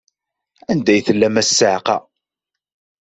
[0.71, 1.97] Anda ay tellam a ssiɛqa?